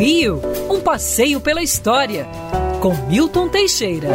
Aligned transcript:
Rio, 0.00 0.40
um 0.70 0.80
passeio 0.80 1.40
pela 1.42 1.62
história, 1.62 2.26
com 2.80 2.94
Milton 3.06 3.50
Teixeira. 3.50 4.08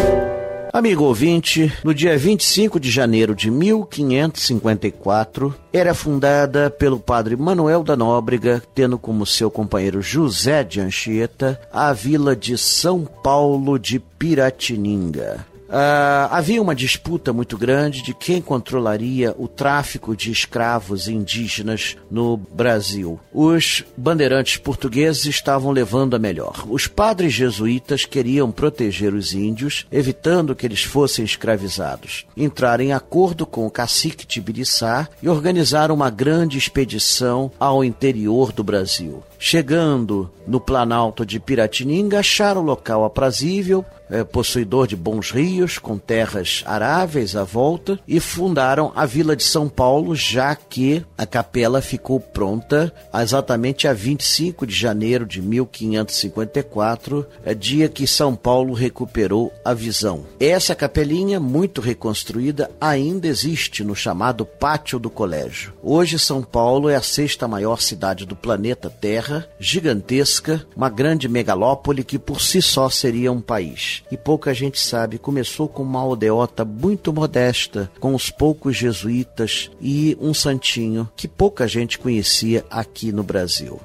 Amigo 0.73 1.03
ouvinte, 1.03 1.71
no 1.83 1.93
dia 1.93 2.17
25 2.17 2.79
de 2.79 2.89
janeiro 2.89 3.35
de 3.35 3.51
1554, 3.51 5.53
era 5.71 5.93
fundada 5.93 6.71
pelo 6.71 6.99
padre 6.99 7.35
Manuel 7.35 7.83
da 7.83 7.95
Nóbrega, 7.95 8.63
tendo 8.73 8.97
como 8.97 9.27
seu 9.27 9.51
companheiro 9.51 10.01
José 10.01 10.63
de 10.63 10.81
Anchieta, 10.81 11.61
a 11.71 11.93
vila 11.93 12.35
de 12.35 12.57
São 12.57 13.05
Paulo 13.05 13.77
de 13.77 13.99
Piratininga. 13.99 15.45
Uh, 15.67 16.29
havia 16.29 16.61
uma 16.61 16.75
disputa 16.75 17.33
muito 17.33 17.57
grande 17.57 18.03
de 18.03 18.13
quem 18.13 18.41
controlaria 18.41 19.33
o 19.37 19.47
tráfico 19.47 20.15
de 20.15 20.31
escravos 20.31 21.07
indígenas 21.07 21.97
no 22.09 22.37
Brasil. 22.37 23.19
Os 23.33 23.83
bandeirantes 23.97 24.57
portugueses 24.57 25.25
estavam 25.25 25.71
levando 25.71 26.15
a 26.15 26.19
melhor. 26.19 26.65
Os 26.69 26.87
padres 26.87 27.33
jesuítas 27.33 28.05
queriam 28.05 28.51
proteger 28.51 29.13
os 29.13 29.33
índios, 29.33 29.87
evitando 29.91 30.55
que 30.55 30.65
eles 30.65 30.83
fossem 30.83 31.25
escravizados. 31.25 32.25
Entraram 32.37 32.83
em 32.83 32.93
acordo 32.93 33.45
com 33.45 33.65
o 33.65 33.71
cacique 33.71 34.25
Tibiriçá 34.25 35.09
e 35.21 35.27
organizaram 35.27 35.95
uma 35.95 36.09
grande 36.09 36.57
expedição 36.57 37.51
ao 37.59 37.83
interior 37.83 38.51
do 38.51 38.63
Brasil. 38.63 39.23
Chegando 39.37 40.29
no 40.47 40.59
Planalto 40.59 41.25
de 41.25 41.39
Piratininga, 41.39 42.19
acharam 42.19 42.61
o 42.61 42.65
local 42.65 43.03
aprazível, 43.03 43.85
é, 44.09 44.23
possuidor 44.23 44.87
de 44.87 44.95
bons 44.95 45.31
rios, 45.31 45.54
com 45.81 45.97
terras 45.97 46.63
aráveis 46.65 47.35
à 47.35 47.43
volta, 47.43 47.99
e 48.07 48.19
fundaram 48.19 48.91
a 48.95 49.05
Vila 49.05 49.35
de 49.35 49.43
São 49.43 49.67
Paulo, 49.69 50.15
já 50.15 50.55
que 50.55 51.03
a 51.17 51.25
capela 51.25 51.81
ficou 51.81 52.19
pronta 52.19 52.93
exatamente 53.13 53.87
a 53.87 53.93
25 53.93 54.67
de 54.67 54.75
janeiro 54.75 55.25
de 55.25 55.41
1554, 55.41 57.25
é 57.45 57.53
dia 57.53 57.87
que 57.87 58.05
São 58.05 58.35
Paulo 58.35 58.73
recuperou 58.73 59.51
a 59.63 59.73
visão. 59.73 60.25
Essa 60.39 60.75
capelinha, 60.75 61.39
muito 61.39 61.81
reconstruída, 61.81 62.69
ainda 62.79 63.27
existe 63.27 63.83
no 63.83 63.95
chamado 63.95 64.45
Pátio 64.45 64.99
do 64.99 65.09
Colégio. 65.09 65.73
Hoje, 65.81 66.19
São 66.19 66.43
Paulo 66.43 66.89
é 66.89 66.95
a 66.95 67.01
sexta 67.01 67.47
maior 67.47 67.81
cidade 67.81 68.25
do 68.25 68.35
planeta 68.35 68.89
Terra, 68.89 69.47
gigantesca, 69.59 70.65
uma 70.75 70.89
grande 70.89 71.27
megalópole 71.27 72.03
que 72.03 72.19
por 72.19 72.41
si 72.41 72.61
só 72.61 72.89
seria 72.89 73.31
um 73.31 73.41
país 73.41 74.03
e 74.11 74.17
pouca 74.17 74.53
gente 74.53 74.79
sabe, 74.79 75.17
começou 75.45 75.67
com 75.67 75.83
uma 75.83 75.99
aldeota 75.99 76.65
muito 76.65 77.13
modesta, 77.13 77.91
com 77.99 78.15
os 78.15 78.31
poucos 78.31 78.75
jesuítas 78.75 79.69
e 79.79 80.17
um 80.19 80.33
santinho 80.33 81.07
que 81.15 81.27
pouca 81.27 81.67
gente 81.67 81.99
conhecia 81.99 82.65
aqui 82.67 83.11
no 83.11 83.21
Brasil. 83.21 83.79